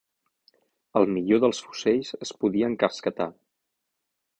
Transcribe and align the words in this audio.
El 1.01 1.05
millor 1.17 1.43
dels 1.45 1.61
fusells 1.67 2.13
es 2.29 2.35
podia 2.41 2.75
encasquetar 2.75 3.33